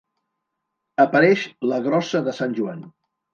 [1.05, 1.43] Apareix
[1.73, 2.83] La Grossa de Sant Joan.